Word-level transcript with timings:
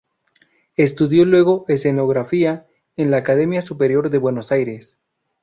Estudió 0.77 1.25
luego 1.25 1.63
escenografía 1.67 2.65
en 2.95 3.11
la 3.11 3.17
Academia 3.17 3.61
Superior 3.61 4.09
de 4.09 4.17
Buenos 4.17 4.51
Aires. 4.51 4.97